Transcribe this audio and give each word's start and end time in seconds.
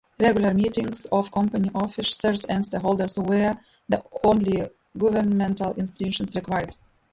Regular 0.19 0.51
meetings 0.55 1.05
of 1.11 1.31
company 1.31 1.69
officers 1.75 2.43
and 2.45 2.65
stockholders 2.65 3.19
were 3.19 3.55
the 3.87 4.03
only 4.23 4.67
governmental 4.97 5.73
institutions 5.75 6.35
required. 6.35 6.75